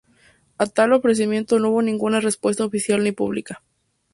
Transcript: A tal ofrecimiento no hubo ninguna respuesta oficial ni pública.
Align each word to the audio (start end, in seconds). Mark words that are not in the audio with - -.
A 0.57 0.65
tal 0.65 0.93
ofrecimiento 0.93 1.59
no 1.59 1.69
hubo 1.69 1.83
ninguna 1.83 2.19
respuesta 2.19 2.65
oficial 2.65 3.03
ni 3.03 3.11
pública. 3.11 3.61